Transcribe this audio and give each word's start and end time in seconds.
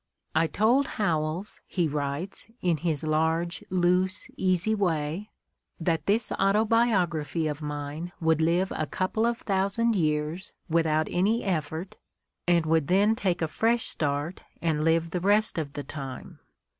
"I 0.33 0.47
told 0.47 0.87
Howells," 0.97 1.61
he 1.67 1.87
writes, 1.87 2.47
in 2.59 2.77
his 2.77 3.03
large, 3.03 3.63
loose, 3.69 4.27
easy 4.35 4.73
way, 4.73 5.29
"that 5.79 6.07
this 6.07 6.31
autobiography 6.31 7.45
of 7.45 7.61
mine 7.61 8.11
would 8.19 8.41
live 8.41 8.73
a 8.75 8.87
couple 8.87 9.27
of 9.27 9.37
thousand 9.37 9.95
years, 9.95 10.53
without 10.67 11.07
any 11.11 11.43
effort, 11.43 11.97
and 12.47 12.65
would 12.65 12.87
then 12.87 13.15
take 13.15 13.43
a 13.43 13.47
fresh 13.47 13.85
start 13.89 14.41
and 14.59 14.83
live 14.83 15.11
the 15.11 15.19
rest 15.21 15.59
of 15.59 15.73
the 15.73 15.83
time.'" 15.83 16.39